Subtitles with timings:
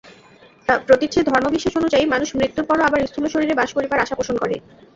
[0.87, 4.55] প্রতীচ্যের ধর্মবিশ্বাস অনুযায়ী মানুষ মৃত্যুর পরও আবার স্থূল শরীরে বাস করিবার আশা পোষণ করে।